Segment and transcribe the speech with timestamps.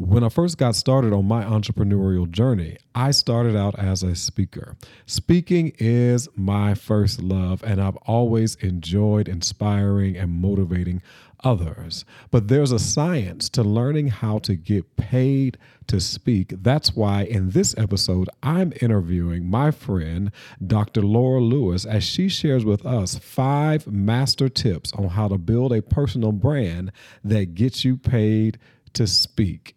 [0.00, 4.74] When I first got started on my entrepreneurial journey, I started out as a speaker.
[5.04, 11.02] Speaking is my first love, and I've always enjoyed inspiring and motivating
[11.44, 12.06] others.
[12.30, 15.58] But there's a science to learning how to get paid
[15.88, 16.54] to speak.
[16.62, 20.32] That's why in this episode, I'm interviewing my friend,
[20.66, 21.02] Dr.
[21.02, 25.82] Laura Lewis, as she shares with us five master tips on how to build a
[25.82, 26.90] personal brand
[27.22, 28.58] that gets you paid
[28.94, 29.76] to speak.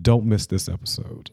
[0.00, 1.30] Don't miss this episode.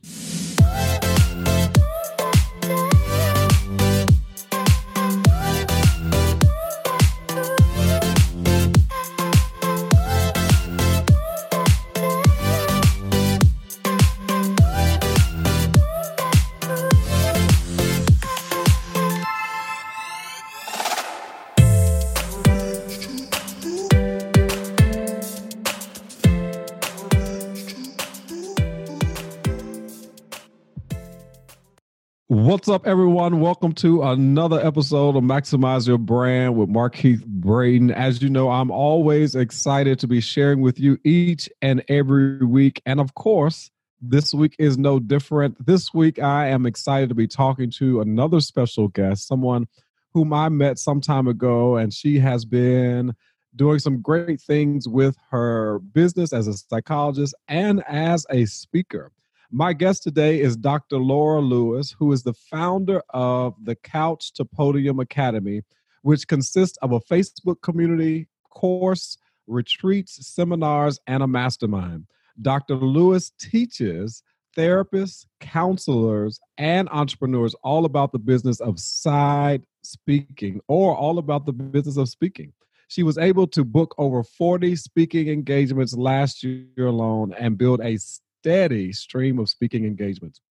[32.52, 33.40] What's up, everyone?
[33.40, 37.92] Welcome to another episode of Maximize Your Brand with Markeith Braden.
[37.92, 42.82] As you know, I'm always excited to be sharing with you each and every week.
[42.86, 43.72] And of course,
[44.02, 45.66] this week is no different.
[45.66, 49.70] This week, I am excited to be talking to another special guest, someone
[50.14, 53.14] whom I met some time ago, and she has been
[53.56, 59.14] doing some great things with her business as a psychologist and as a speaker.
[59.54, 60.98] My guest today is Dr.
[60.98, 65.64] Laura Lewis, who is the founder of the Couch to Podium Academy,
[66.04, 72.06] which consists of a Facebook community, course, retreats, seminars, and a mastermind.
[72.42, 72.76] Dr.
[72.76, 74.24] Lewis teaches
[74.58, 81.52] therapists, counselors, and entrepreneurs all about the business of side speaking or all about the
[81.52, 82.54] business of speaking.
[82.88, 87.98] She was able to book over 40 speaking engagements last year alone and build a
[88.42, 90.42] steady stream of speaking engagements.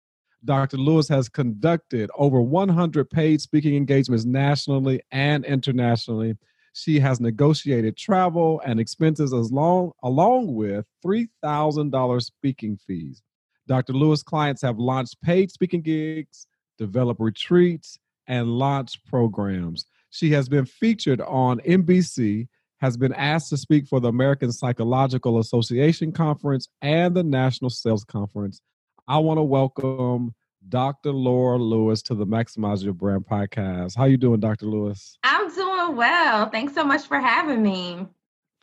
[0.45, 0.77] Dr.
[0.77, 6.37] Lewis has conducted over 100 paid speaking engagements nationally and internationally.
[6.73, 13.21] She has negotiated travel and expenses as long, along with $3,000 speaking fees.
[13.67, 13.91] Dr.
[13.91, 19.85] Lewis clients have launched paid speaking gigs, developed retreats, and launched programs.
[20.11, 22.47] She has been featured on NBC
[22.81, 28.03] has been asked to speak for the American Psychological Association Conference and the National Sales
[28.03, 28.59] Conference.
[29.07, 30.33] I want to welcome
[30.67, 31.11] Dr.
[31.11, 33.95] Laura Lewis to the Maximize Your Brand podcast.
[33.95, 34.65] How you doing, Dr.
[34.65, 35.17] Lewis?
[35.23, 36.49] I'm doing well.
[36.49, 38.07] Thanks so much for having me.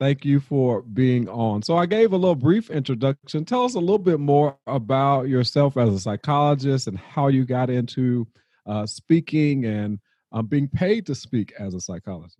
[0.01, 1.63] Thank you for being on.
[1.63, 3.45] So I gave a little brief introduction.
[3.45, 7.71] Tell us a little bit more about yourself as a psychologist and how you got
[7.71, 8.27] into
[8.67, 9.99] uh, speaking and
[10.33, 12.37] um, being paid to speak as a psychologist.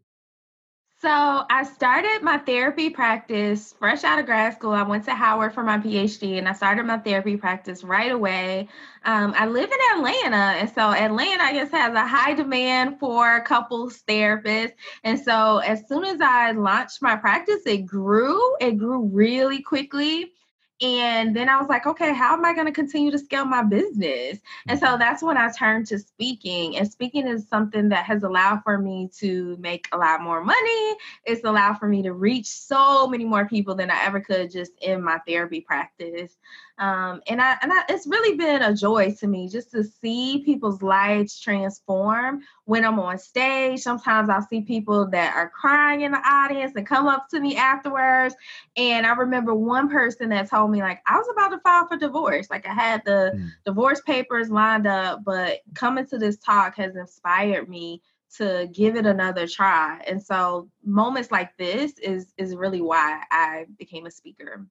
[1.01, 4.73] So I started my therapy practice fresh out of grad school.
[4.73, 8.69] I went to Howard for my PhD and I started my therapy practice right away.
[9.05, 13.41] Um, I live in Atlanta, and so Atlanta, I guess, has a high demand for
[13.43, 14.73] couples therapists.
[15.05, 18.57] And so as soon as I launched my practice, it grew.
[18.61, 20.33] It grew really quickly.
[20.81, 23.63] And then I was like, okay, how am I going to continue to scale my
[23.63, 24.39] business?
[24.69, 25.01] And so mm-hmm.
[25.01, 26.77] that's when I turned to speaking.
[26.77, 30.97] And speaking is something that has allowed for me to make a lot more money.
[31.25, 34.73] It's allowed for me to reach so many more people than I ever could just
[34.81, 36.37] in my therapy practice.
[36.79, 40.43] Um, and I and I, it's really been a joy to me just to see
[40.45, 43.81] people's lives transform when I'm on stage.
[43.81, 47.57] Sometimes I'll see people that are crying in the audience and come up to me
[47.57, 48.35] afterwards.
[48.77, 51.97] And I remember one person that told me like I was about to file for
[51.97, 52.49] divorce.
[52.49, 53.51] Like I had the mm.
[53.65, 58.03] divorce papers lined up, but coming to this talk has inspired me
[58.37, 60.01] to give it another try.
[60.07, 64.67] And so moments like this is is really why I became a speaker.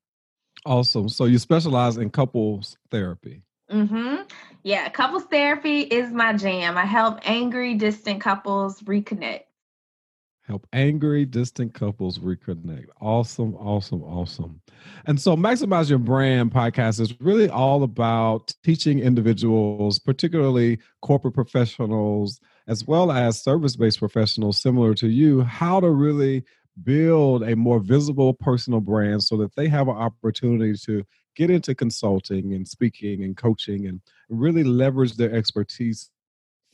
[0.68, 1.08] Awesome.
[1.08, 3.42] So you specialize in couples therapy.
[3.72, 4.24] Mm-hmm.
[4.64, 6.78] Yeah, couples therapy is my jam.
[6.78, 9.44] I help angry, distant couples reconnect.
[10.42, 12.88] Help angry, distant couples reconnect.
[13.00, 14.62] Awesome, awesome, awesome.
[15.06, 22.42] And so, Maximize Your Brand podcast is really all about teaching individuals, particularly corporate professionals,
[22.68, 26.44] as well as service based professionals similar to you, how to really
[26.84, 31.04] build a more visible personal brand so that they have an opportunity to
[31.36, 36.10] get into consulting and speaking and coaching and really leverage their expertise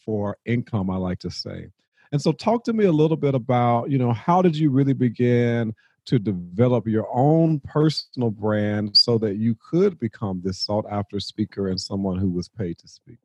[0.03, 1.67] for income i like to say.
[2.11, 4.93] And so talk to me a little bit about you know how did you really
[4.93, 5.73] begin
[6.05, 11.69] to develop your own personal brand so that you could become this sought after speaker
[11.69, 13.19] and someone who was paid to speak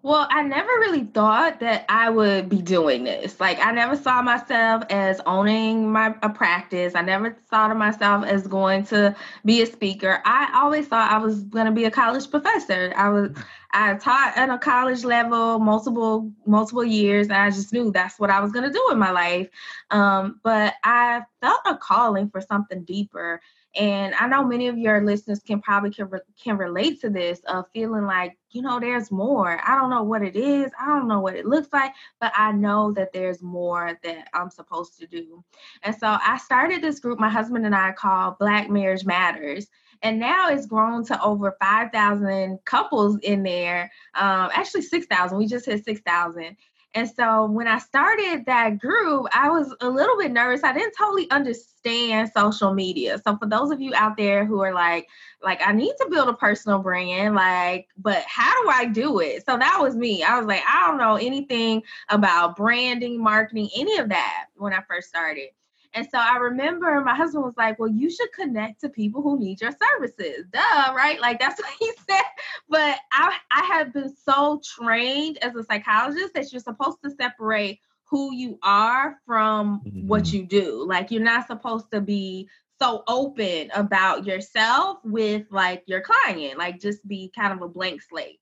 [0.00, 3.40] Well, I never really thought that I would be doing this.
[3.40, 6.94] Like I never saw myself as owning my a practice.
[6.94, 10.22] I never thought of myself as going to be a speaker.
[10.24, 12.92] I always thought I was going to be a college professor.
[12.96, 13.36] I was
[13.72, 18.30] I taught at a college level multiple multiple years and I just knew that's what
[18.30, 19.48] I was going to do in my life.
[19.90, 23.40] Um, but I felt a calling for something deeper
[23.76, 27.40] and I know many of your listeners can probably can, re- can relate to this
[27.46, 29.60] of feeling like, you know, there's more.
[29.64, 30.72] I don't know what it is.
[30.80, 34.50] I don't know what it looks like, but I know that there's more that I'm
[34.50, 35.44] supposed to do.
[35.82, 39.66] And so I started this group, my husband and I call Black Marriage Matters.
[40.02, 43.90] And now it's grown to over 5,000 couples in there.
[44.14, 45.36] Um, actually, 6,000.
[45.36, 46.56] We just hit 6,000.
[46.94, 50.64] And so when I started that group, I was a little bit nervous.
[50.64, 53.20] I didn't totally understand social media.
[53.24, 55.06] So for those of you out there who are like,
[55.42, 59.44] like I need to build a personal brand, like, but how do I do it?
[59.44, 60.22] So that was me.
[60.22, 64.82] I was like, I don't know anything about branding, marketing, any of that when I
[64.88, 65.50] first started.
[65.98, 69.36] And so I remember my husband was like, Well, you should connect to people who
[69.36, 70.46] need your services.
[70.52, 71.20] Duh, right?
[71.20, 72.22] Like that's what he said.
[72.68, 77.80] But I, I have been so trained as a psychologist that you're supposed to separate
[78.04, 80.06] who you are from mm-hmm.
[80.06, 80.86] what you do.
[80.86, 82.48] Like you're not supposed to be
[82.80, 88.02] so open about yourself with like your client, like just be kind of a blank
[88.02, 88.38] slate.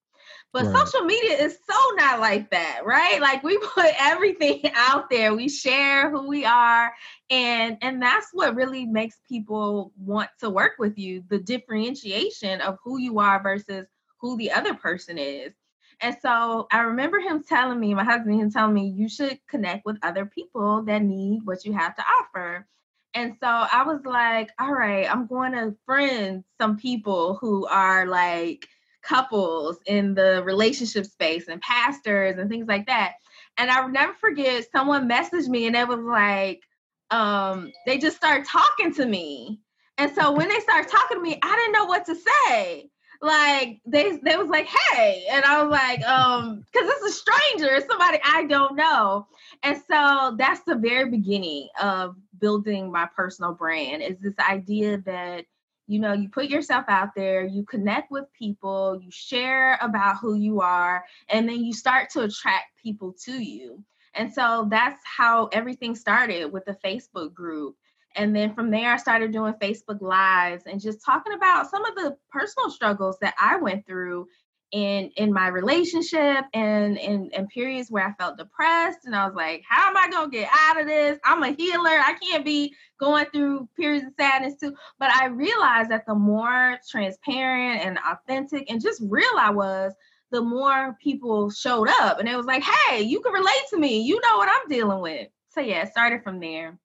[0.57, 0.89] But right.
[0.89, 3.21] social media is so not like that, right?
[3.21, 5.35] Like we put everything out there.
[5.35, 6.95] We share who we are
[7.29, 12.79] and and that's what really makes people want to work with you, the differentiation of
[12.83, 13.87] who you are versus
[14.19, 15.53] who the other person is.
[16.01, 19.85] And so I remember him telling me, my husband, him telling me, you should connect
[19.85, 22.67] with other people that need what you have to offer.
[23.13, 28.07] And so I was like, all right, I'm going to friend some people who are
[28.07, 28.67] like
[29.07, 33.15] couples in the relationship space and pastors and things like that.
[33.59, 36.63] And I'll never forget someone messaged me and it was like,
[37.11, 39.61] um, they just started talking to me.
[39.99, 42.91] And so when they started talking to me, I didn't know what to say.
[43.23, 47.75] Like they they was like, hey, and I was like, um, because it's a stranger,
[47.75, 49.27] it's somebody I don't know.
[49.63, 55.47] And so that's the very beginning of building my personal brand is this idea that
[55.87, 60.35] you know you put yourself out there you connect with people you share about who
[60.35, 63.83] you are and then you start to attract people to you.
[64.15, 67.77] And so that's how everything started with the facebook group.
[68.15, 71.95] And then from there i started doing facebook lives and just talking about some of
[71.95, 74.27] the personal struggles that i went through
[74.73, 79.35] in in my relationship and in, in periods where I felt depressed and I was
[79.35, 81.19] like, how am I gonna get out of this?
[81.25, 81.91] I'm a healer.
[81.91, 84.75] I can't be going through periods of sadness too.
[84.99, 89.93] But I realized that the more transparent and authentic and just real I was,
[90.33, 94.03] the more people showed up and it was like, hey, you can relate to me.
[94.03, 95.29] You know what I'm dealing with.
[95.49, 96.79] So yeah, it started from there.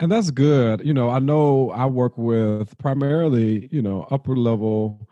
[0.00, 0.84] And that's good.
[0.84, 5.08] You know, I know I work with primarily, you know, upper level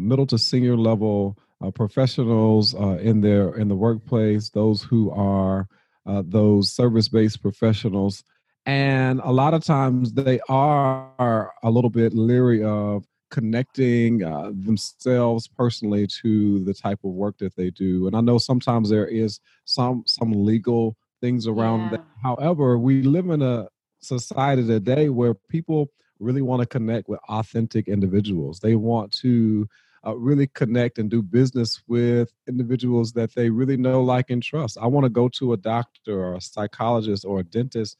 [0.00, 5.68] middle to senior level uh, professionals uh, in their in the workplace, those who are
[6.06, 8.24] uh, those service based professionals,
[8.66, 15.48] and a lot of times they are a little bit leery of connecting uh, themselves
[15.48, 18.06] personally to the type of work that they do.
[18.06, 21.90] And I know sometimes there is some some legal things around yeah.
[21.90, 22.04] that.
[22.22, 23.68] However, we live in a
[24.00, 25.90] society today where people
[26.24, 28.60] really want to connect with authentic individuals.
[28.60, 29.68] They want to
[30.06, 34.78] uh, really connect and do business with individuals that they really know, like, and trust.
[34.80, 37.96] I want to go to a doctor or a psychologist or a dentist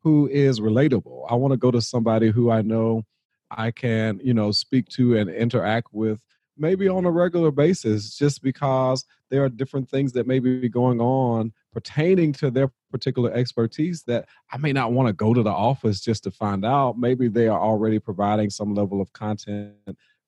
[0.00, 1.26] who is relatable.
[1.28, 3.04] I want to go to somebody who I know
[3.50, 6.22] I can, you know, speak to and interact with
[6.56, 11.00] maybe on a regular basis just because there are different things that may be going
[11.00, 15.50] on pertaining to their particular expertise that I may not want to go to the
[15.50, 16.98] office just to find out.
[16.98, 19.74] Maybe they are already providing some level of content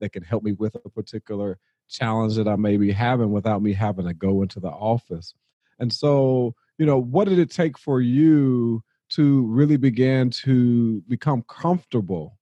[0.00, 1.58] that can help me with a particular
[1.88, 5.34] challenge that I may be having without me having to go into the office.
[5.78, 11.42] And so, you know, what did it take for you to really begin to become
[11.48, 12.38] comfortable,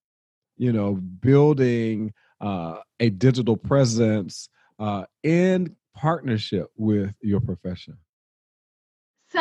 [0.57, 7.97] you know, building uh, a digital presence uh, in partnership with your profession?
[9.31, 9.41] So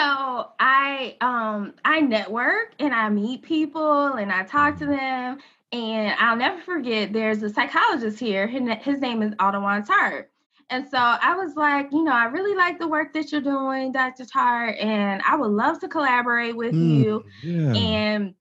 [0.60, 5.38] I um I network and I meet people and I talk to them
[5.72, 8.48] and I'll never forget there's a psychologist here.
[8.48, 10.32] His, name is Audouin Tart.
[10.70, 13.92] And so I was like, you know, I really like the work that you're doing,
[13.92, 14.25] Dr.
[14.25, 17.25] Tart, and I would love to collaborate with mm, you.
[17.44, 17.74] Yeah.
[17.75, 18.34] And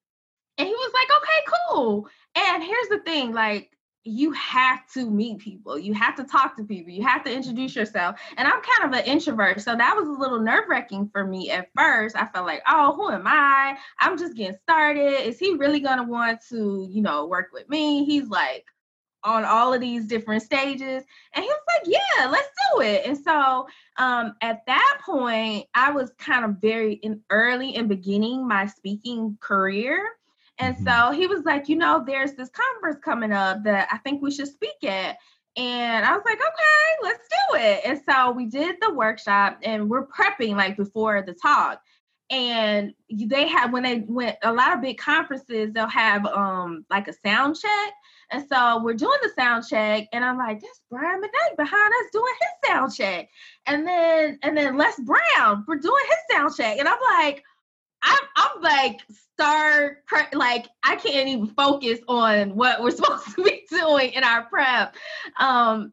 [0.57, 2.09] and he was like, okay, cool.
[2.37, 3.71] And here's the thing, like
[4.05, 5.79] you have to meet people.
[5.79, 6.93] You have to talk to people.
[6.93, 8.21] You have to introduce yourself.
[8.37, 9.63] And I'm kind of an introvert.
[9.63, 12.15] So that was a little nerve wracking for me at first.
[12.15, 13.77] I felt like, oh, who am I?
[14.01, 15.27] I'm just getting started.
[15.27, 18.05] Is he really going to want to, you know, work with me?
[18.05, 18.67] He's like
[19.25, 21.03] on all of these different stages.
[21.33, 23.07] And he was like, yeah, let's do it.
[23.07, 28.47] And so um, at that point, I was kind of very in early in beginning
[28.47, 29.99] my speaking career.
[30.59, 30.87] And mm-hmm.
[30.87, 34.31] so he was like, you know, there's this conference coming up that I think we
[34.31, 35.17] should speak at.
[35.57, 37.81] And I was like, okay, let's do it.
[37.85, 41.81] And so we did the workshop and we're prepping like before the talk.
[42.31, 47.07] And they have when they went a lot of big conferences, they'll have um like
[47.07, 47.93] a sound check.
[48.31, 52.11] And so we're doing the sound check, and I'm like, "That's Brian McKnight behind us
[52.13, 53.29] doing his sound check."
[53.67, 57.45] And then and then Les Brown, we're doing his sound check, and I'm like,
[58.05, 59.01] I'm, I'm like
[59.35, 64.45] start like I can't even focus on what we're supposed to be doing in our
[64.45, 64.95] prep.
[65.39, 65.93] Um,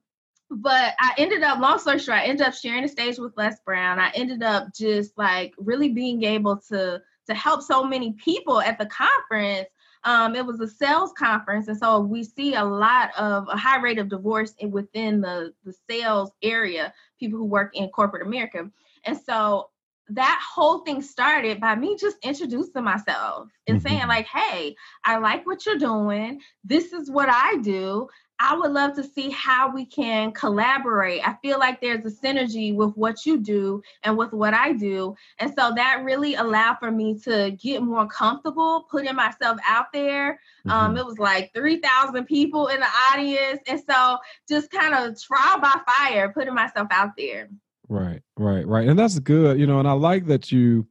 [0.51, 3.57] but I ended up, long story short, I ended up sharing the stage with Les
[3.65, 3.99] Brown.
[3.99, 8.77] I ended up just like really being able to to help so many people at
[8.77, 9.69] the conference.
[10.03, 13.79] Um, it was a sales conference, and so we see a lot of a high
[13.79, 16.93] rate of divorce within the the sales area.
[17.19, 18.69] People who work in corporate America,
[19.05, 19.69] and so
[20.15, 23.87] that whole thing started by me just introducing myself and mm-hmm.
[23.87, 26.41] saying like hey i like what you're doing.
[26.63, 28.07] This is what i do.
[28.43, 31.25] I would love to see how we can collaborate.
[31.27, 35.15] I feel like there's a synergy with what you do and with what i do.
[35.37, 40.39] And so that really allowed for me to get more comfortable putting myself out there.
[40.65, 40.71] Um, mm-hmm.
[40.71, 43.61] um, it was like 3000 people in the audience.
[43.67, 44.17] And so
[44.49, 47.47] just kind of trial by fire putting myself out there
[47.91, 48.87] Right, right, right.
[48.87, 50.87] And that's good, you know, and I like that you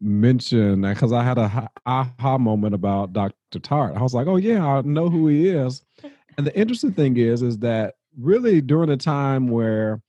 [0.00, 3.58] mentioned that because I had a aha moment about Dr.
[3.58, 3.96] Tart.
[3.96, 5.82] I was like, oh, yeah, I know who he is.
[6.38, 10.00] And the interesting thing is, is that really during a time where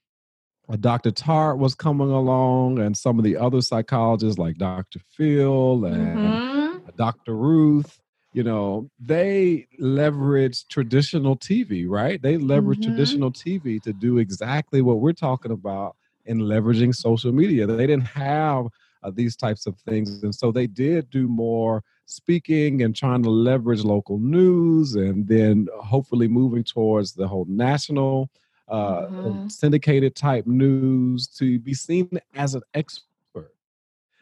[0.80, 1.10] Dr.
[1.10, 5.00] Tart was coming along and some of the other psychologists like Dr.
[5.10, 6.90] Phil and mm-hmm.
[6.98, 7.36] Dr.
[7.36, 8.00] Ruth,
[8.34, 12.22] you know, they leverage traditional TV, right?
[12.22, 12.92] They leverage mm-hmm.
[12.92, 15.96] traditional TV to do exactly what we're talking about
[16.28, 17.66] in leveraging social media.
[17.66, 18.68] They didn't have
[19.04, 20.24] uh, these types of things.
[20.24, 25.68] And so they did do more speaking and trying to leverage local news and then
[25.80, 28.30] hopefully moving towards the whole national
[28.70, 29.48] uh, mm-hmm.
[29.48, 33.54] syndicated type news to be seen as an expert.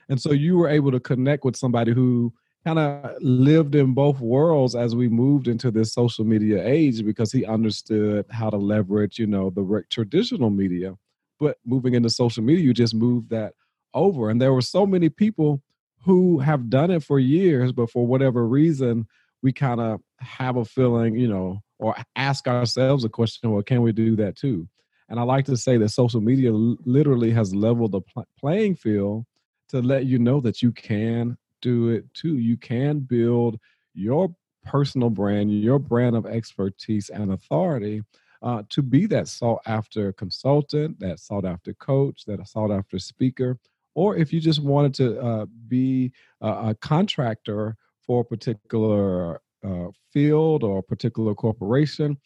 [0.09, 2.33] And so you were able to connect with somebody who
[2.63, 7.31] kind of lived in both worlds as we moved into this social media age because
[7.31, 10.95] he understood how to leverage, you know, the traditional media
[11.39, 13.53] but moving into social media, you just move that
[13.93, 14.29] over.
[14.29, 15.61] And there were so many people
[16.03, 19.07] who have done it for years, but for whatever reason,
[19.41, 23.81] we kind of have a feeling, you know, or ask ourselves a question, well, can
[23.81, 24.67] we do that too?
[25.09, 29.25] And I like to say that social media literally has leveled the pl- playing field
[29.69, 32.37] to let you know that you can do it too.
[32.37, 33.59] You can build
[33.93, 38.01] your personal brand, your brand of expertise and authority
[38.45, 43.57] uh, to be that sought after consultant, that sought after coach, that sought after speaker,
[43.95, 46.11] or if you just wanted to uh, be
[46.41, 47.75] a, a, contractor
[48.05, 52.17] for a particular uh, field or a particular corporation,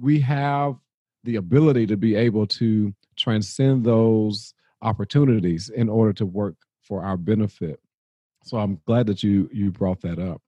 [0.00, 0.76] we have
[1.24, 7.16] the ability to be able to transcend those opportunities in order to work for our
[7.16, 7.80] benefit.
[8.44, 10.40] So I'm glad that you you brought that up.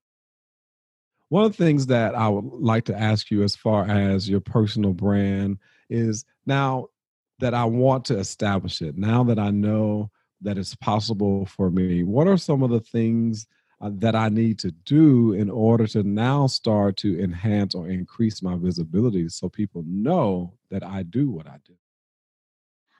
[1.29, 4.39] One of the things that I would like to ask you as far as your
[4.39, 5.59] personal brand
[5.89, 6.87] is now
[7.39, 10.09] that I want to establish it, now that I know
[10.41, 13.45] that it's possible for me, what are some of the things
[13.81, 18.41] uh, that I need to do in order to now start to enhance or increase
[18.41, 21.73] my visibility so people know that I do what I do?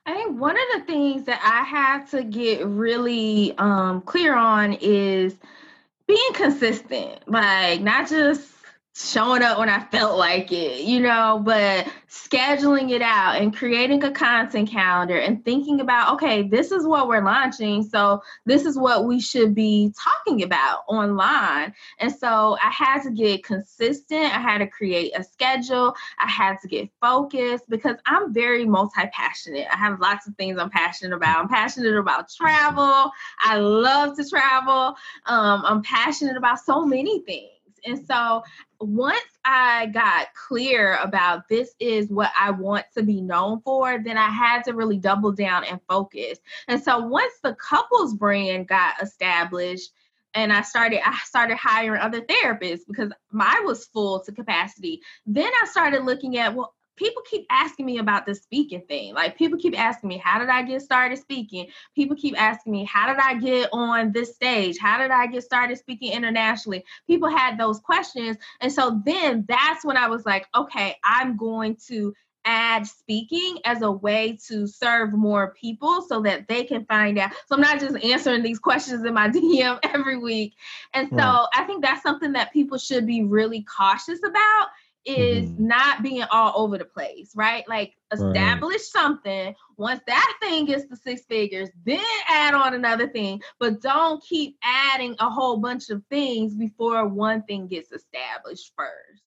[0.06, 4.74] I think one of the things that I had to get really um, clear on
[4.74, 5.36] is
[6.10, 8.59] being consistent, like not just
[9.00, 14.04] showing up when I felt like it, you know, but scheduling it out and creating
[14.04, 17.82] a content calendar and thinking about, okay, this is what we're launching.
[17.84, 21.74] So this is what we should be talking about online.
[22.00, 24.36] And so I had to get consistent.
[24.36, 25.96] I had to create a schedule.
[26.20, 29.68] I had to get focused because I'm very multi passionate.
[29.72, 31.40] I have lots of things I'm passionate about.
[31.40, 33.12] I'm passionate about travel.
[33.40, 34.96] I love to travel.
[35.26, 37.52] Um, I'm passionate about so many things.
[37.86, 38.44] And so
[38.80, 44.18] once I got clear about this is what I want to be known for, then
[44.18, 46.40] I had to really double down and focus.
[46.68, 49.92] And so once the couples brand got established,
[50.36, 55.02] and I started I started hiring other therapists because I was full to capacity.
[55.26, 59.14] Then I started looking at well people keep asking me about the speaking thing.
[59.14, 61.68] Like people keep asking me, how did I get started speaking?
[61.96, 64.78] People keep asking me, how did I get on this stage?
[64.78, 66.84] How did I get started speaking internationally?
[67.08, 68.38] People had those questions.
[68.60, 72.14] And so then that's when I was like, okay, I'm going to
[72.46, 77.32] add speaking as a way to serve more people so that they can find out.
[77.48, 80.56] So I'm not just answering these questions in my DM every week.
[80.94, 81.48] And so right.
[81.56, 84.68] I think that's something that people should be really cautious about
[85.18, 85.68] is mm-hmm.
[85.68, 87.68] not being all over the place, right?
[87.68, 88.82] Like establish right.
[88.82, 89.56] something.
[89.78, 94.58] Once that thing gets to six figures, then add on another thing, but don't keep
[94.64, 99.24] adding a whole bunch of things before one thing gets established first.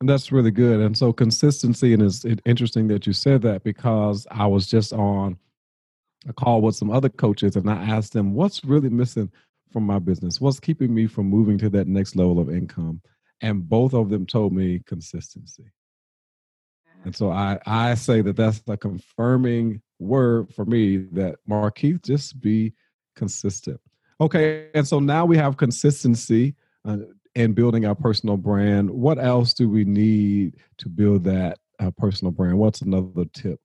[0.00, 0.80] That's really good.
[0.80, 5.38] And so consistency, and it's interesting that you said that because I was just on
[6.28, 9.30] a call with some other coaches and I asked them, what's really missing
[9.72, 10.40] from my business?
[10.40, 13.00] What's keeping me from moving to that next level of income?
[13.42, 15.64] And both of them told me consistency.
[17.04, 22.40] And so I, I say that that's a confirming word for me that Markeith, just
[22.40, 22.72] be
[23.16, 23.80] consistent.
[24.20, 24.68] Okay.
[24.74, 26.54] And so now we have consistency.
[26.84, 26.98] Uh,
[27.34, 28.90] and building our personal brand.
[28.90, 32.58] What else do we need to build that uh, personal brand?
[32.58, 33.60] What's another tip?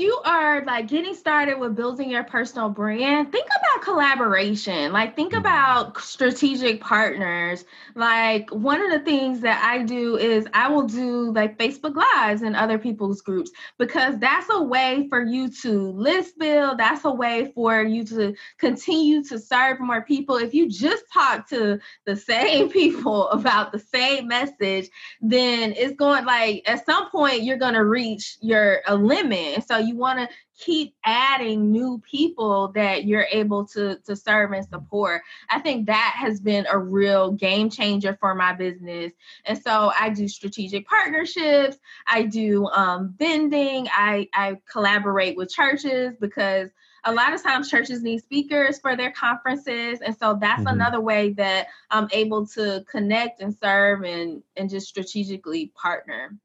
[0.00, 3.84] I think if you are like getting started with building your personal brand, think about
[3.84, 4.92] collaboration.
[4.92, 5.40] Like think mm-hmm.
[5.40, 7.64] about strategic partners.
[7.94, 12.42] Like one of the things that I do is I will do like Facebook Lives
[12.42, 16.78] in other people's groups because that's a way for you to list build.
[16.78, 20.36] That's a way for you to continue to serve more people.
[20.36, 24.88] If you just talk to the same people about the same message,
[25.20, 29.76] then it's going like at some point you're going to reach your a limit so
[29.89, 30.28] you want to
[30.58, 35.22] keep adding new people that you're able to to serve and support.
[35.48, 39.12] I think that has been a real game changer for my business.
[39.44, 46.14] And so I do strategic partnerships, I do um, vending, I, I collaborate with churches
[46.20, 46.70] because
[47.04, 50.74] a lot of times churches need speakers for their conferences and so that's mm-hmm.
[50.74, 56.36] another way that i'm able to connect and serve and and just strategically partner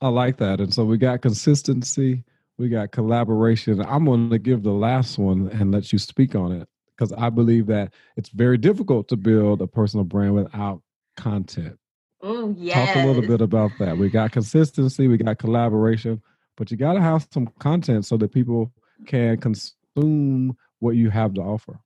[0.00, 2.24] i like that and so we got consistency
[2.58, 3.80] we got collaboration.
[3.82, 7.30] I'm going to give the last one and let you speak on it because I
[7.30, 10.82] believe that it's very difficult to build a personal brand without
[11.16, 11.78] content.
[12.22, 12.86] Oh, yeah.
[12.86, 13.98] Talk a little bit about that.
[13.98, 16.22] We got consistency, we got collaboration,
[16.56, 18.72] but you got to have some content so that people
[19.06, 21.78] can consume what you have to offer.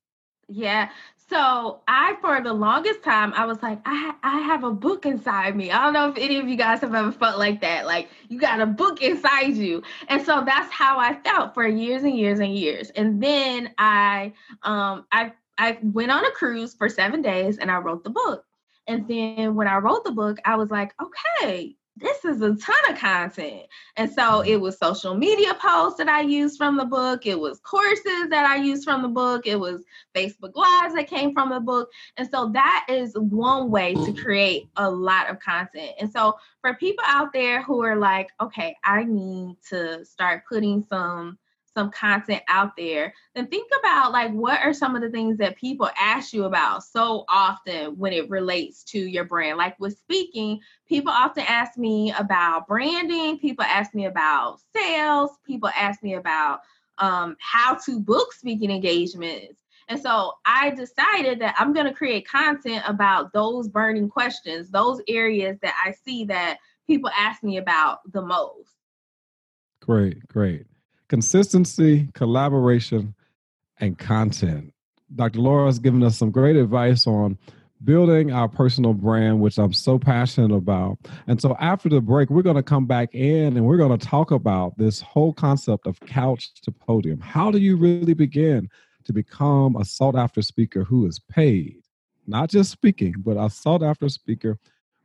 [0.48, 0.90] Yeah.
[1.31, 5.55] So I, for the longest time, I was like, I, I have a book inside
[5.55, 5.71] me.
[5.71, 7.87] I don't know if any of you guys have ever felt like that.
[7.87, 9.85] Like you got a book inside you.
[10.09, 12.90] And so that's how I felt for years and years and years.
[12.90, 14.33] And then I,
[14.64, 18.45] um, I, I went on a cruise for seven days and I wrote the book.
[18.88, 22.90] And then when I wrote the book, I was like, okay, this is a ton
[22.90, 23.62] of content.
[23.96, 27.60] And so it was social media posts that I used from the book, it was
[27.60, 29.84] courses that I used from the book, it was
[30.14, 31.90] Facebook Lives that came from the book.
[32.16, 35.92] And so that is one way to create a lot of content.
[36.00, 40.84] And so for people out there who are like, okay, I need to start putting
[40.88, 41.38] some
[41.74, 45.56] some content out there, then think about like what are some of the things that
[45.56, 49.59] people ask you about so often when it relates to your brand.
[49.59, 55.70] Like with speaking, people often ask me about branding, people ask me about sales, people
[55.76, 56.61] ask me about
[56.98, 59.61] um, how to book speaking engagements.
[59.88, 65.00] And so I decided that I'm going to create content about those burning questions, those
[65.09, 68.70] areas that I see that people ask me about the most.
[69.80, 70.66] Great, great
[71.11, 73.12] consistency, collaboration,
[73.81, 74.73] and content.
[75.16, 75.40] Dr.
[75.40, 77.37] Laura has given us some great advice on
[77.83, 80.99] building our personal brand, which I'm so passionate about.
[81.27, 84.07] And so after the break, we're going to come back in and we're going to
[84.07, 87.18] talk about this whole concept of couch to podium.
[87.18, 88.68] How do you really begin
[89.03, 91.83] to become a sought after speaker who is paid?
[92.29, 94.59] Not just speaking, but a sought after speaker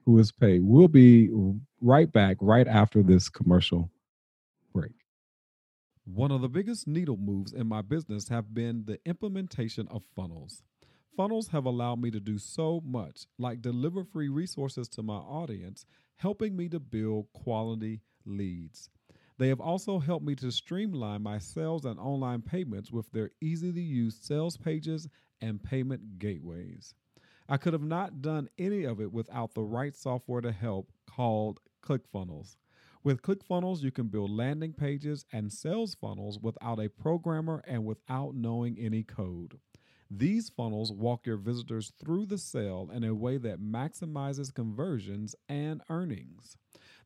[0.04, 0.62] who is paid.
[0.64, 1.32] We'll be
[1.82, 3.90] right back right after this commercial.
[6.06, 10.62] One of the biggest needle moves in my business have been the implementation of funnels.
[11.18, 15.84] Funnels have allowed me to do so much, like deliver free resources to my audience,
[16.18, 18.92] helping me to build quality leads.
[19.40, 23.74] They have also helped me to streamline my sales and online payments with their easy
[23.74, 25.08] to use sales pages
[25.42, 26.94] and payment gateways.
[27.50, 31.60] I could have not done any of it without the right software to help called
[31.84, 32.58] ClickFunnels.
[33.06, 38.34] With ClickFunnels, you can build landing pages and sales funnels without a programmer and without
[38.34, 39.60] knowing any code.
[40.10, 45.84] These funnels walk your visitors through the sale in a way that maximizes conversions and
[45.88, 46.58] earnings.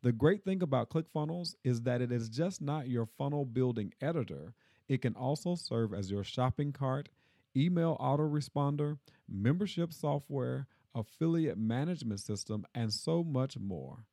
[0.02, 4.54] The great thing about ClickFunnels is that it is just not your funnel building editor,
[4.88, 7.10] it can also serve as your shopping cart,
[7.58, 14.06] email autoresponder, membership software, affiliate management system, and so much more.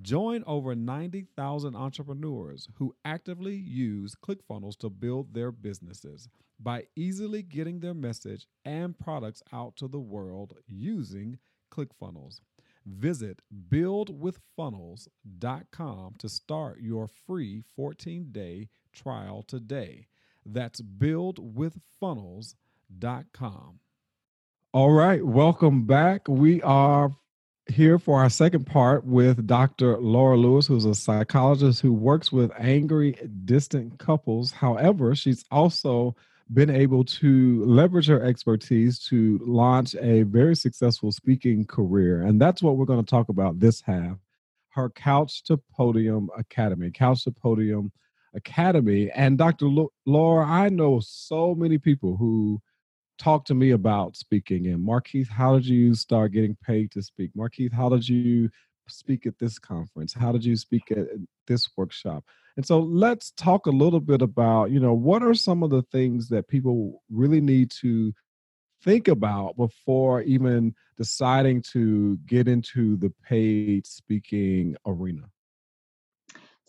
[0.00, 7.80] Join over 90,000 entrepreneurs who actively use ClickFunnels to build their businesses by easily getting
[7.80, 11.38] their message and products out to the world using
[11.70, 12.40] ClickFunnels.
[12.86, 20.06] Visit buildwithfunnels.com to start your free 14 day trial today.
[20.46, 23.80] That's buildwithfunnels.com.
[24.72, 26.28] All right, welcome back.
[26.28, 27.10] We are
[27.70, 29.96] here for our second part with Dr.
[29.98, 34.50] Laura Lewis, who's a psychologist who works with angry, distant couples.
[34.52, 36.14] However, she's also
[36.52, 42.22] been able to leverage her expertise to launch a very successful speaking career.
[42.22, 44.16] And that's what we're going to talk about this half
[44.70, 46.90] her Couch to Podium Academy.
[46.90, 47.90] Couch to Podium
[48.34, 49.10] Academy.
[49.10, 49.68] And Dr.
[50.06, 52.60] Laura, I know so many people who
[53.20, 54.68] talk to me about speaking.
[54.68, 57.30] And Markeith, how did you start getting paid to speak?
[57.36, 58.50] Markeith, how did you
[58.88, 60.14] speak at this conference?
[60.14, 61.06] How did you speak at
[61.46, 62.24] this workshop?
[62.56, 65.82] And so let's talk a little bit about, you know, what are some of the
[65.92, 68.12] things that people really need to
[68.82, 75.28] think about before even deciding to get into the paid speaking arena?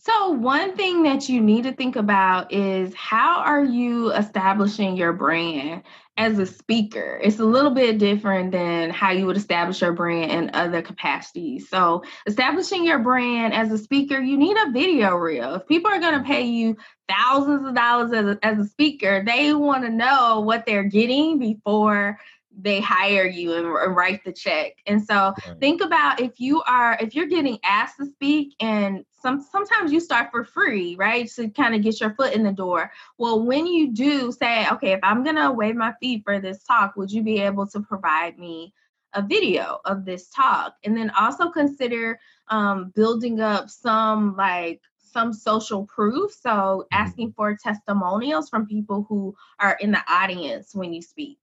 [0.04, 5.14] So, one thing that you need to think about is how are you establishing your
[5.14, 5.84] brand
[6.22, 7.20] as a speaker?
[7.24, 11.68] It's a little bit different than how you would establish your brand in other capacities.
[11.68, 15.56] So, establishing your brand as a speaker, you need a video reel.
[15.56, 16.78] If people are going to pay you
[17.10, 21.40] thousands of dollars as a, as a speaker, they want to know what they're getting
[21.40, 22.20] before
[22.60, 24.74] they hire you and, and write the check.
[24.86, 25.60] And so right.
[25.60, 30.00] think about if you are if you're getting asked to speak and some sometimes you
[30.00, 31.30] start for free, right?
[31.36, 32.92] To kind of get your foot in the door.
[33.18, 36.96] Well, when you do say, okay, if I'm gonna waive my fee for this talk,
[36.96, 38.74] would you be able to provide me
[39.14, 40.76] a video of this talk?
[40.84, 46.32] And then also consider um, building up some like some social proof.
[46.34, 46.88] So mm-hmm.
[46.92, 51.38] asking for testimonials from people who are in the audience when you speak.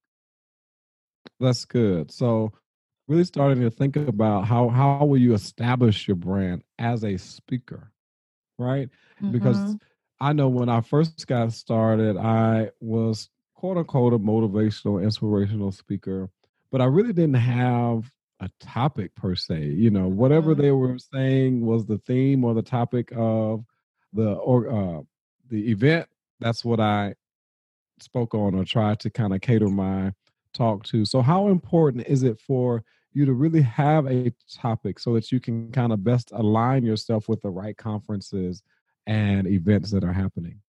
[1.40, 2.10] That's good.
[2.10, 2.52] So
[3.08, 7.90] really starting to think about how how will you establish your brand as a speaker,
[8.58, 8.88] right?
[9.20, 9.32] Mm-hmm.
[9.32, 9.76] Because
[10.20, 16.28] I know when I first got started, I was quote unquote a motivational, inspirational speaker,
[16.70, 18.10] but I really didn't have
[18.40, 19.64] a topic per se.
[19.64, 20.62] You know, whatever mm-hmm.
[20.62, 23.64] they were saying was the theme or the topic of
[24.12, 25.02] the or uh,
[25.48, 26.08] the event.
[26.40, 27.14] That's what I
[28.00, 30.12] spoke on or tried to kind of cater my
[30.58, 31.04] talk to.
[31.04, 35.40] So, how important is it for you to really have a topic so that you
[35.40, 38.62] can kind of best align yourself with the right conferences
[39.06, 40.60] and events that are happening?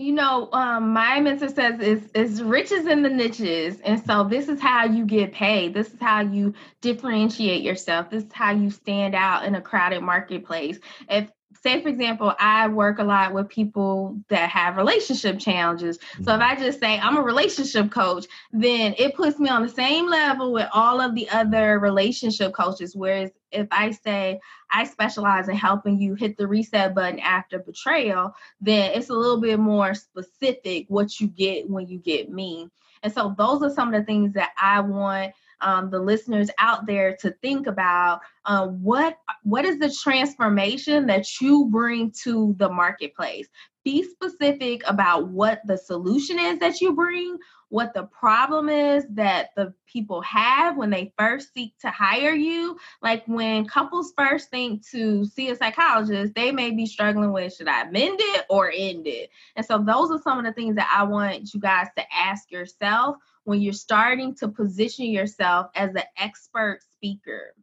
[0.00, 3.80] You know, um, my mentor says it's, it's riches in the niches.
[3.84, 5.72] And so this is how you get paid.
[5.72, 8.10] This is how you differentiate yourself.
[8.10, 10.80] This is how you stand out in a crowded marketplace.
[11.08, 11.30] If
[11.64, 15.98] say for example i work a lot with people that have relationship challenges.
[16.22, 16.42] So if mm-hmm.
[16.42, 20.52] i just say i'm a relationship coach then it puts me on the same level
[20.52, 22.94] with all of the other relationship coaches.
[22.94, 28.34] Whereas if i say i specialize in helping you hit the reset button after betrayal
[28.60, 32.68] then it's a little bit more specific what you get when you get me
[33.02, 36.86] and so those are some of the things that i want um, the listeners out
[36.86, 42.68] there to think about uh, what what is the transformation that you bring to the
[42.68, 43.48] marketplace?
[43.84, 47.38] Be specific about what the solution is that you bring
[47.74, 52.78] what the problem is that the people have when they first seek to hire you.
[53.02, 57.66] Like when couples first think to see a psychologist they may be struggling with should
[57.66, 59.30] i mend it or end it?
[59.56, 62.50] And so those are some of the things that i want you guys to ask
[62.50, 67.54] yourself when you're starting to position yourself as an expert speaker.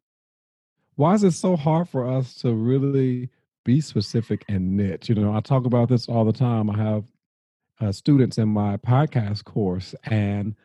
[0.96, 3.30] Why is it so hard for us to really
[3.66, 5.10] be specific and niche?
[5.10, 6.70] You know, I talk about this all the time.
[6.70, 7.06] I have
[7.80, 10.56] uh, students in my podcast course, and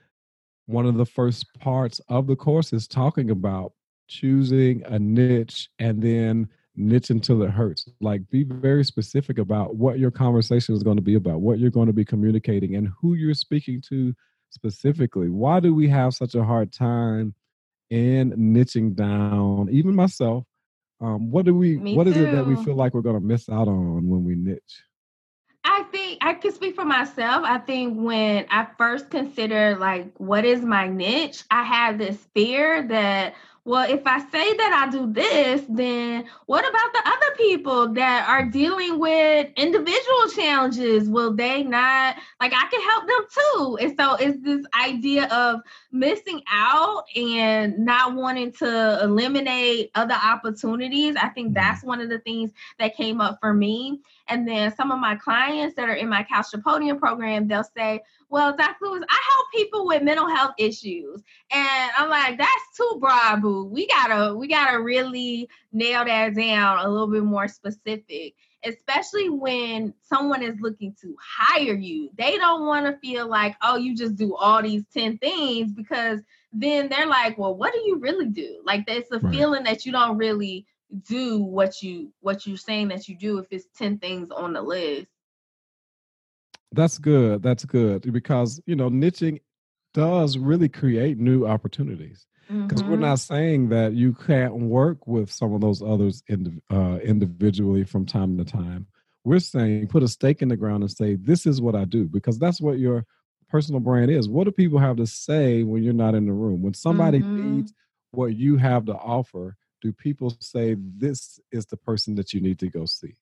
[0.67, 3.73] one of the first parts of the course is talking about
[4.09, 7.89] choosing a niche and then niche until it hurts.
[8.01, 11.71] Like, be very specific about what your conversation is going to be about, what you're
[11.71, 14.15] going to be communicating, and who you're speaking to
[14.51, 15.29] specifically.
[15.29, 17.35] Why do we have such a hard time
[17.91, 19.69] in niching down?
[19.71, 20.45] Even myself.
[21.01, 21.77] Um, what do we?
[21.77, 22.11] Me what too.
[22.11, 24.83] is it that we feel like we're going to miss out on when we niche?
[25.63, 27.43] I think I can speak for myself.
[27.45, 32.87] I think when I first considered like what is my niche, I had this fear
[32.89, 33.35] that
[33.67, 38.29] well, if I say that I do this, then what about the other people that
[38.29, 41.09] are dealing with individual challenges?
[41.09, 43.79] Will they not, like, I can help them too?
[43.81, 51.17] And so it's this idea of missing out and not wanting to eliminate other opportunities.
[51.17, 51.55] I think mm-hmm.
[51.55, 54.01] that's one of the things that came up for me.
[54.29, 57.65] And then some of my clients that are in my Couch to Podium program, they'll
[57.65, 58.77] say, well, Dr.
[58.83, 61.23] Lewis, I help people with mental health issues.
[61.53, 63.65] And I'm like, that's too broad, boo.
[63.65, 68.35] We gotta, we gotta really nail that down a little bit more specific,
[68.65, 72.11] especially when someone is looking to hire you.
[72.19, 76.21] They don't want to feel like, oh, you just do all these 10 things because
[76.53, 78.61] then they're like, well, what do you really do?
[78.65, 79.33] Like it's a right.
[79.33, 80.67] feeling that you don't really
[81.09, 84.63] do what you what you're saying that you do if it's 10 things on the
[84.63, 85.07] list.
[86.77, 87.43] That's good.
[87.43, 89.41] That's good because you know niching
[89.95, 92.27] does really create new opportunities.
[92.49, 92.93] Because mm-hmm.
[92.93, 96.23] we're not saying that you can't work with some of those others
[96.71, 98.87] uh, individually from time to time.
[99.25, 102.05] We're saying put a stake in the ground and say this is what I do
[102.05, 103.05] because that's what your
[103.49, 104.29] personal brand is.
[104.29, 106.63] What do people have to say when you're not in the room?
[106.63, 107.57] When somebody mm-hmm.
[107.57, 107.73] needs
[108.13, 112.61] what you have to offer, do people say this is the person that you need
[112.61, 113.15] to go see?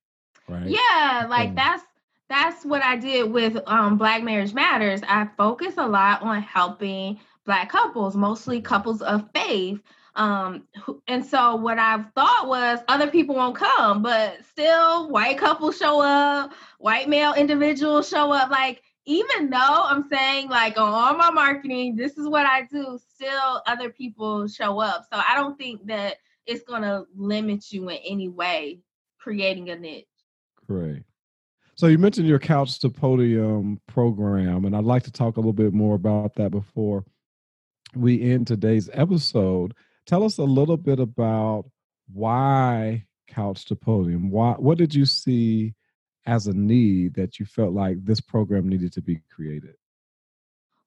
[0.49, 0.67] Right?
[0.67, 1.83] Yeah, like that's
[2.35, 5.01] that's what I did with um, Black Marriage Matters.
[5.07, 9.81] I focus a lot on helping Black couples, mostly couples of faith.
[10.17, 10.67] Um,
[11.09, 16.01] and so what I've thought was other people won't come, but still white couples show
[16.03, 18.51] up, white male individuals show up.
[18.51, 22.99] Like, even though I'm saying like on all my marketing, this is what I do,
[23.15, 25.05] still other people show up.
[25.13, 26.17] So I don't think that
[26.47, 28.81] it's gonna limit you in any way
[29.21, 30.07] creating a niche.
[31.85, 35.53] So you mentioned your couch to podium program, and I'd like to talk a little
[35.53, 37.05] bit more about that before
[37.95, 39.75] we end today's episode.
[40.07, 41.67] Tell us a little bit about
[42.11, 44.31] why couch to podium.
[44.31, 45.75] Why what did you see
[46.25, 49.75] as a need that you felt like this program needed to be created?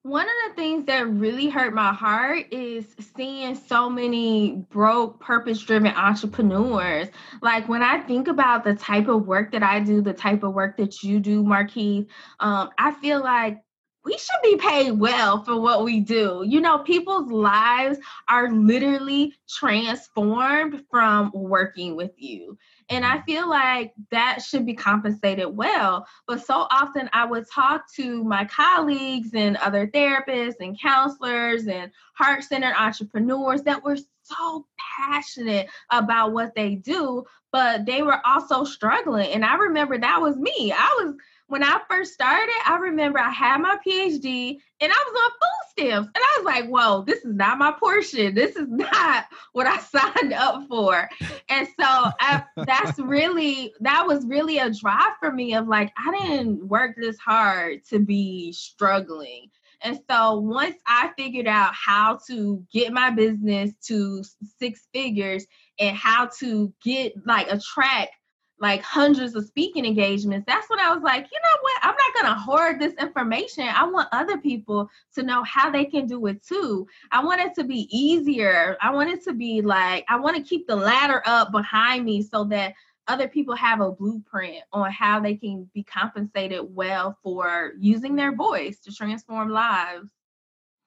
[0.07, 5.59] One of the things that really hurt my heart is seeing so many broke, purpose
[5.59, 7.09] driven entrepreneurs.
[7.41, 10.53] Like when I think about the type of work that I do, the type of
[10.53, 12.07] work that you do, Marquis,
[12.39, 13.61] um, I feel like
[14.07, 16.41] we should be paid well for what we do.
[16.47, 22.57] You know, people's lives are literally transformed from working with you.
[22.87, 26.07] And I feel like that should be compensated well.
[26.25, 31.91] But so often I would talk to my colleagues and other therapists and counselors and
[32.13, 34.67] heart centered entrepreneurs that were so
[34.99, 39.31] passionate about what they do, but they were also struggling.
[39.33, 40.71] And I remember that was me.
[40.71, 41.15] I was
[41.47, 45.71] when I first started, I remember I had my PhD and I was on food
[45.71, 46.11] stamps.
[46.13, 48.35] And I was like, whoa, this is not my portion.
[48.35, 51.09] This is not what I signed up for.
[51.49, 51.85] And so
[52.19, 56.95] I, that's really, that was really a drive for me of like, I didn't work
[56.97, 59.49] this hard to be struggling.
[59.81, 64.23] And so once I figured out how to get my business to
[64.59, 65.45] six figures
[65.79, 68.09] and how to get like attract
[68.59, 71.79] like hundreds of speaking engagements, that's when I was like, you know what?
[71.83, 73.67] I'm not going to hoard this information.
[73.67, 76.87] I want other people to know how they can do it too.
[77.11, 78.77] I want it to be easier.
[78.81, 82.21] I want it to be like, I want to keep the ladder up behind me
[82.23, 82.73] so that
[83.07, 88.35] other people have a blueprint on how they can be compensated well for using their
[88.35, 90.09] voice to transform lives.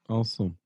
[0.08, 0.56] Awesome.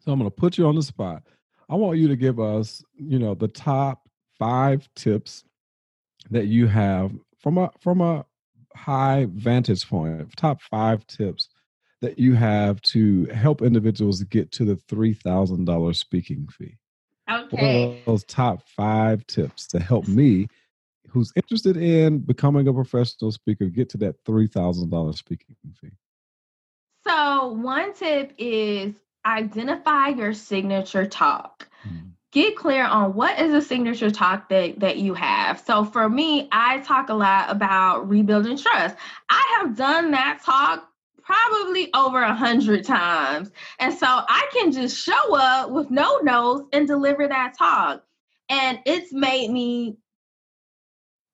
[0.00, 1.22] So I'm going to put you on the spot.
[1.68, 5.44] I want you to give us, you know, the top five tips
[6.30, 8.24] that you have from a from a
[8.74, 11.48] high vantage point, top five tips
[12.00, 16.78] that you have to help individuals get to the three thousand dollars speaking fee.
[17.30, 18.02] Okay.
[18.06, 20.46] those top five tips to help me,
[21.08, 25.90] who's interested in becoming a professional speaker, get to that three thousand dollars speaking fee?
[27.06, 31.68] So one tip is identify your signature talk.
[31.82, 35.60] Hmm get clear on what is a signature talk that, that you have.
[35.60, 38.96] So for me, I talk a lot about rebuilding trust.
[39.30, 40.88] I have done that talk
[41.22, 43.50] probably over a hundred times.
[43.78, 48.02] And so I can just show up with no notes and deliver that talk.
[48.48, 49.98] And it's made me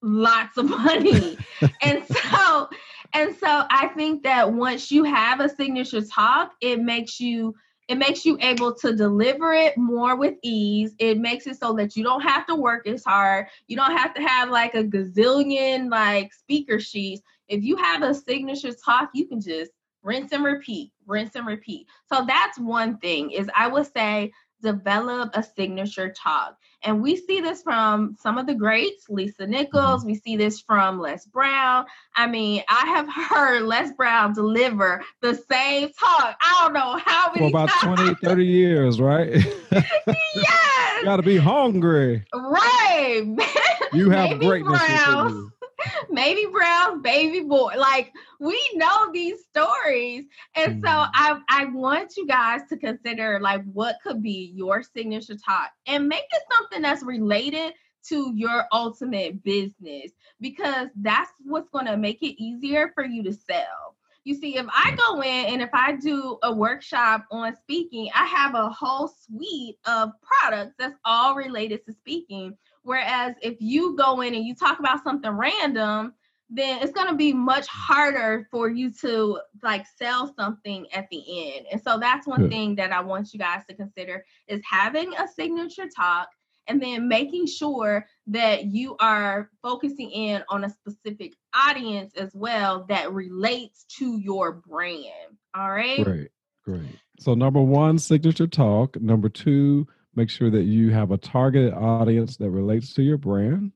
[0.02, 1.38] lots of money.
[1.82, 2.68] and so
[3.12, 7.54] and so I think that once you have a signature talk, it makes you
[7.88, 10.94] it makes you able to deliver it more with ease.
[10.98, 13.46] It makes it so that you don't have to work as hard.
[13.66, 17.22] You don't have to have like a gazillion like speaker sheets.
[17.48, 19.70] If you have a signature talk, you can just
[20.02, 21.86] rinse and repeat, rinse and repeat.
[22.10, 24.32] So that's one thing is I would say
[24.64, 26.56] develop a signature talk.
[26.82, 30.00] And we see this from some of the greats, Lisa Nichols.
[30.00, 30.06] Mm-hmm.
[30.06, 31.86] We see this from Les Brown.
[32.16, 36.36] I mean, I have heard Les Brown deliver the same talk.
[36.40, 37.98] I don't know how many For about times.
[38.00, 39.32] 20, 30 years, right?
[39.72, 40.98] yes.
[40.98, 42.24] you got to be hungry.
[42.34, 43.36] Right.
[43.94, 44.80] You have greatness.
[44.80, 45.52] Brown
[46.10, 47.74] Maybe Brown's baby boy.
[47.76, 50.24] Like we know these stories.
[50.54, 51.10] And so mm-hmm.
[51.14, 56.08] I I want you guys to consider like what could be your signature talk and
[56.08, 57.74] make it something that's related
[58.08, 63.32] to your ultimate business because that's what's going to make it easier for you to
[63.32, 63.96] sell.
[64.24, 68.24] You see, if I go in and if I do a workshop on speaking, I
[68.24, 72.56] have a whole suite of products that's all related to speaking.
[72.84, 76.14] Whereas if you go in and you talk about something random,
[76.50, 81.56] then it's going to be much harder for you to like sell something at the
[81.56, 81.66] end.
[81.72, 85.26] And so that's one thing that I want you guys to consider is having a
[85.26, 86.28] signature talk
[86.66, 92.84] and then making sure that you are focusing in on a specific audience as well
[92.88, 95.38] that relates to your brand.
[95.54, 96.04] All right.
[96.04, 96.30] Great.
[96.64, 96.98] Great.
[97.20, 102.36] So number 1 signature talk, number 2 make sure that you have a targeted audience
[102.36, 103.72] that relates to your brand.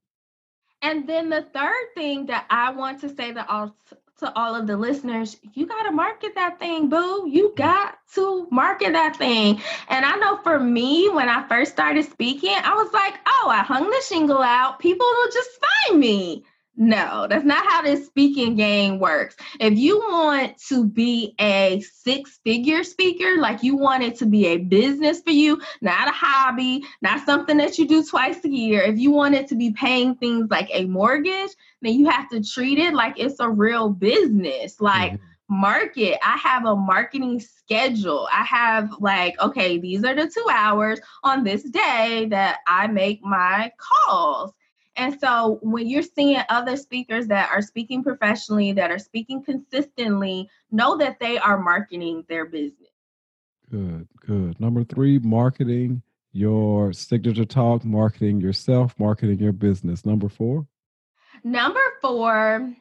[0.82, 3.74] And then the third thing that I want to say to all
[4.18, 7.28] to all of the listeners, you got to market that thing, boo.
[7.28, 9.60] You got to market that thing.
[9.88, 13.62] And I know for me, when I first started speaking, I was like, oh, I
[13.62, 14.80] hung the shingle out.
[14.80, 15.50] People will just
[15.86, 16.44] find me.
[16.80, 19.34] No, that's not how this speaking game works.
[19.58, 24.46] If you want to be a six figure speaker, like you want it to be
[24.46, 28.82] a business for you, not a hobby, not something that you do twice a year,
[28.82, 31.50] if you want it to be paying things like a mortgage,
[31.82, 34.80] then you have to treat it like it's a real business.
[34.80, 36.18] Like, mm-hmm market.
[36.22, 38.28] I have a marketing schedule.
[38.30, 43.24] I have like, okay, these are the two hours on this day that I make
[43.24, 44.52] my calls.
[44.98, 50.50] And so when you're seeing other speakers that are speaking professionally, that are speaking consistently,
[50.72, 52.90] know that they are marketing their business.
[53.70, 54.60] Good, good.
[54.60, 60.04] Number three, marketing your signature talk, marketing yourself, marketing your business.
[60.04, 60.66] Number four?
[61.44, 62.74] Number four,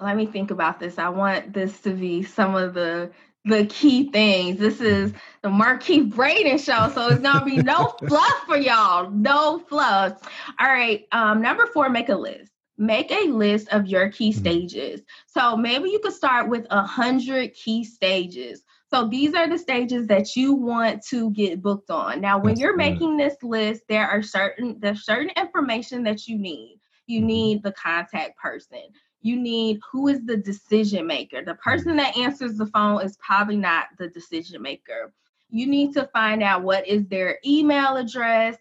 [0.00, 0.98] let me think about this.
[0.98, 3.10] I want this to be some of the
[3.44, 4.58] the key things.
[4.58, 9.10] This is the Markeith Braden show, so it's gonna be no fluff for y'all.
[9.10, 10.20] No fluff.
[10.58, 11.04] All right.
[11.12, 12.52] Um, number four, make a list.
[12.76, 14.40] Make a list of your key mm-hmm.
[14.40, 15.02] stages.
[15.26, 18.62] So maybe you could start with a hundred key stages.
[18.88, 22.20] So these are the stages that you want to get booked on.
[22.20, 22.78] Now, when That's you're good.
[22.78, 26.80] making this list, there are certain there's certain information that you need.
[27.06, 27.26] You mm-hmm.
[27.26, 28.80] need the contact person
[29.22, 31.42] you need who is the decision maker.
[31.44, 31.70] The hmm.
[31.70, 35.12] person that answers the phone is probably not the decision maker.
[35.50, 38.56] You need to find out what is their email address.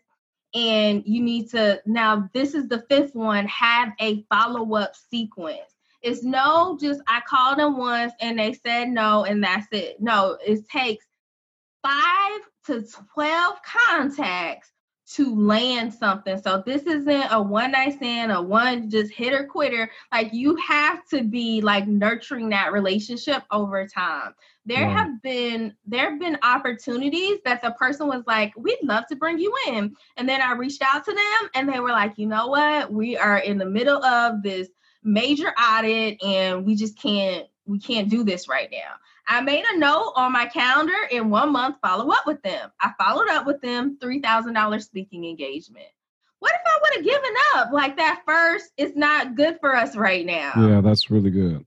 [0.56, 5.76] And you need to, now, this is the fifth one, have a follow up sequence.
[6.02, 10.02] It's no just I called them once and they said no and that's it.
[10.02, 11.06] No, it takes
[11.84, 14.72] five to 12 contacts
[15.16, 16.40] to land something.
[16.40, 19.90] So this isn't a one night stand, a one just hit or quitter.
[20.12, 24.36] Like you have to be like nurturing that relationship over time.
[24.66, 29.16] There have been there have been opportunities that the person was like, "We'd love to
[29.16, 32.28] bring you in," and then I reached out to them, and they were like, "You
[32.28, 32.94] know what?
[32.94, 34.68] We are in the middle of this
[35.02, 38.94] major audit, and we just can't we can't do this right now."
[39.32, 42.72] I made a note on my calendar in one month, follow up with them.
[42.82, 45.86] I followed up with them, $3,000 speaking engagement.
[46.40, 48.72] What if I would have given up like that first?
[48.76, 50.54] It's not good for us right now.
[50.58, 51.64] Yeah, that's really good.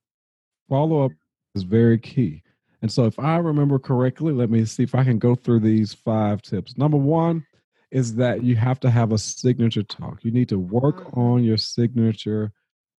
[0.68, 1.12] Follow up
[1.54, 2.42] is very key.
[2.80, 5.94] And so, if I remember correctly, let me see if I can go through these
[5.94, 6.76] five tips.
[6.76, 7.46] Number one
[7.92, 10.24] is that you have to have a signature talk.
[10.24, 11.20] You need to work mm-hmm.
[11.20, 12.50] on your signature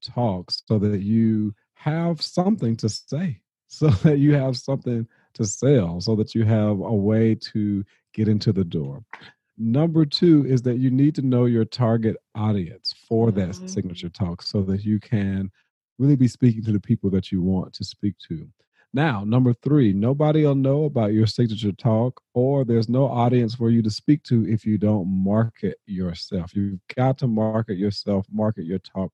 [0.01, 3.41] talks so that you have something to say
[3.77, 7.83] so that you have something to sell, so that you have a way to
[8.13, 9.03] get into the door.
[9.57, 13.67] Number two is that you need to know your target audience for that mm-hmm.
[13.67, 15.51] signature talk so that you can
[15.97, 18.47] really be speaking to the people that you want to speak to.
[18.95, 23.71] Now, number three, nobody will know about your signature talk, or there's no audience for
[23.71, 26.55] you to speak to if you don't market yourself.
[26.55, 29.11] You've got to market yourself, market your talk,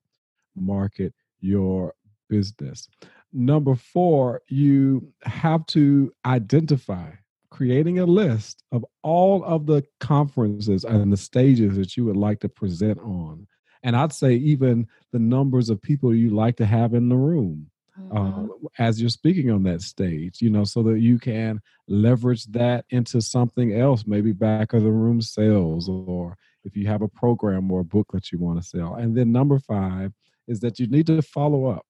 [0.53, 1.93] market your
[2.29, 2.89] business.
[3.31, 7.11] Number four, you have to identify
[7.51, 12.39] creating a list of all of the conferences and the stages that you would like
[12.41, 13.47] to present on.
[13.83, 17.69] And I'd say even the numbers of people you like to have in the room.
[18.11, 18.45] uh, mm-hmm.
[18.65, 22.85] uh, as you're speaking on that stage, you know, so that you can leverage that
[22.89, 27.71] into something else, maybe back of the room sales, or if you have a program
[27.71, 28.95] or a book that you want to sell.
[28.95, 30.13] And then number five
[30.47, 31.85] is that you need to follow up.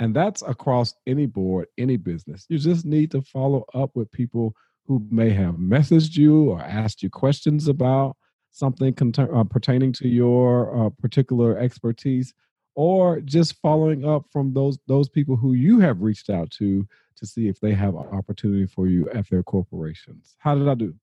[0.00, 2.46] And that's across any board, any business.
[2.48, 4.54] You just need to follow up with people
[4.86, 8.16] who may have messaged you or asked you questions about
[8.50, 12.32] something uh, pertaining to your uh, particular expertise
[12.74, 16.86] or just following up from those those people who you have reached out to
[17.16, 20.36] to see if they have an opportunity for you at their corporations.
[20.38, 20.94] How did I do?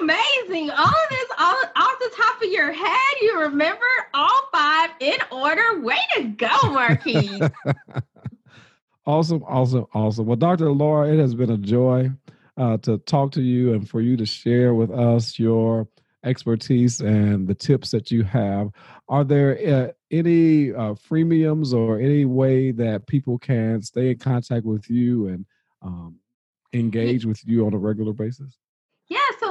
[0.00, 0.70] Amazing.
[0.70, 3.14] All of this all off the top of your head.
[3.20, 5.80] You remember all five in order.
[5.80, 7.52] Way to go, Markeith.
[9.06, 10.26] awesome, awesome, awesome.
[10.26, 10.70] Well, Dr.
[10.70, 12.10] Laura, it has been a joy
[12.56, 15.88] uh, to talk to you and for you to share with us your
[16.24, 18.70] expertise and the tips that you have.
[19.08, 24.64] Are there uh, any uh, freemiums or any way that people can stay in contact
[24.64, 25.46] with you and
[25.82, 26.16] um,
[26.72, 28.56] engage with you on a regular basis?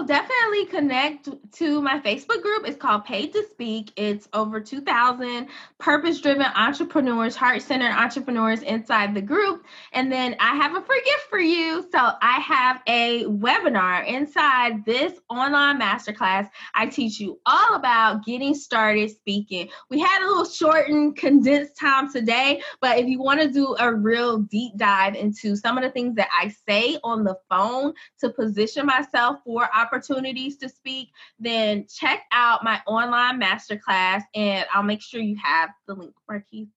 [0.06, 2.68] So definitely connect to my Facebook group.
[2.68, 3.92] It's called Paid to Speak.
[3.96, 5.48] It's over 2,000
[5.80, 9.66] purpose driven entrepreneurs, heart centered entrepreneurs inside the group.
[9.94, 11.88] And then I have a free gift for you.
[11.92, 16.50] So I have a webinar inside this online masterclass.
[16.76, 19.70] I teach you all about getting started speaking.
[19.90, 23.94] We had a little shortened, condensed time today, but if you want to do a
[23.94, 28.30] real deep dive into some of the things that I say on the phone to
[28.30, 35.02] position myself for opportunities to speak, then check out my online masterclass and I'll make
[35.02, 36.70] sure you have the link, Markeith.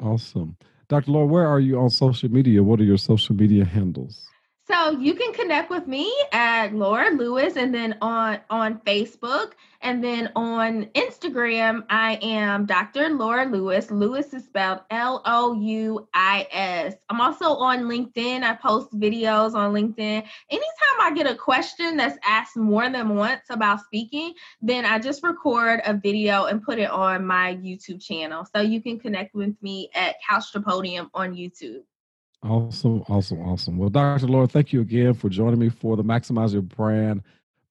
[0.00, 0.56] Awesome.
[0.88, 1.10] Dr.
[1.10, 2.62] Laura, where are you on social media?
[2.62, 4.26] What are your social media handles?
[4.70, 10.04] So you can connect with me at Laura Louis and then on on Facebook and
[10.04, 13.08] then on Instagram I am Dr.
[13.08, 13.90] Laura Louis.
[13.90, 16.96] Louis is spelled L O U I S.
[17.08, 18.42] I'm also on LinkedIn.
[18.42, 20.26] I post videos on LinkedIn.
[20.50, 25.22] Anytime I get a question that's asked more than once about speaking, then I just
[25.22, 28.46] record a video and put it on my YouTube channel.
[28.54, 31.84] So you can connect with me at Couch to Podium on YouTube.
[32.42, 33.76] Awesome, awesome, awesome.
[33.78, 34.28] Well, Dr.
[34.28, 37.22] Laura, thank you again for joining me for the Maximize Your Brand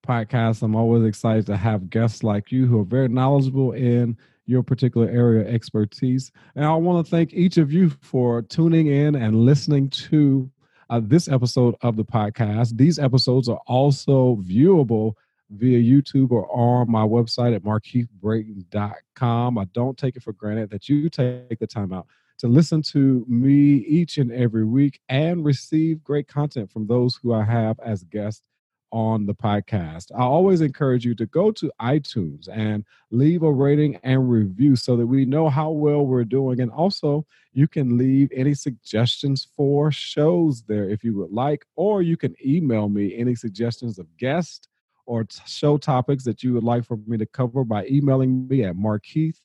[0.06, 0.62] podcast.
[0.62, 4.14] I'm always excited to have guests like you who are very knowledgeable in
[4.44, 6.32] your particular area of expertise.
[6.54, 10.50] And I want to thank each of you for tuning in and listening to
[10.90, 12.76] uh, this episode of the podcast.
[12.76, 15.14] These episodes are also viewable
[15.50, 19.58] via YouTube or on my website at markeithbrayton.com.
[19.58, 22.06] I don't take it for granted that you take the time out
[22.38, 27.32] to listen to me each and every week and receive great content from those who
[27.32, 28.42] I have as guests
[28.90, 30.10] on the podcast.
[30.14, 34.96] I always encourage you to go to iTunes and leave a rating and review so
[34.96, 36.60] that we know how well we're doing.
[36.60, 42.02] And also, you can leave any suggestions for shows there if you would like, or
[42.02, 44.68] you can email me any suggestions of guests
[45.06, 48.64] or t- show topics that you would like for me to cover by emailing me
[48.64, 49.40] at Markeith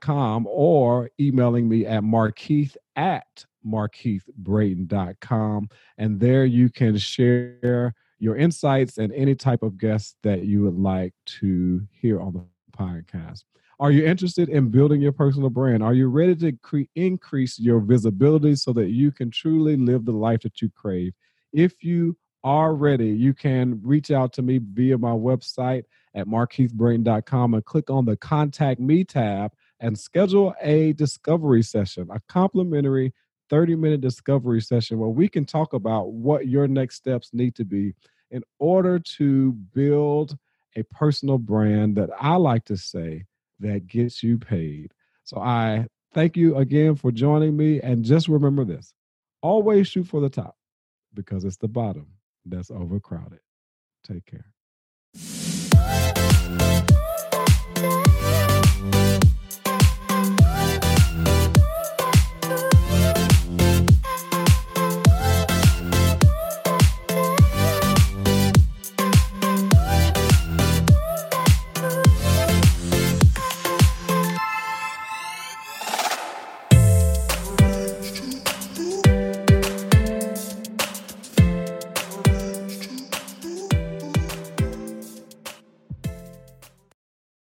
[0.00, 5.68] Com or emailing me at markeith at markeithbrayton.com.
[5.98, 10.78] And there you can share your insights and any type of guests that you would
[10.78, 12.44] like to hear on the
[12.76, 13.44] podcast.
[13.78, 15.82] Are you interested in building your personal brand?
[15.82, 20.12] Are you ready to cre- increase your visibility so that you can truly live the
[20.12, 21.12] life that you crave?
[21.52, 27.54] If you are ready, you can reach out to me via my website at markeithbrayton.com
[27.54, 33.12] and click on the Contact Me tab and schedule a discovery session, a complimentary
[33.48, 37.64] 30 minute discovery session where we can talk about what your next steps need to
[37.64, 37.94] be
[38.30, 40.36] in order to build
[40.76, 43.24] a personal brand that I like to say
[43.60, 44.92] that gets you paid.
[45.24, 47.80] So I thank you again for joining me.
[47.80, 48.92] And just remember this
[49.42, 50.56] always shoot for the top
[51.14, 52.06] because it's the bottom
[52.44, 53.40] that's overcrowded.
[54.04, 54.46] Take care.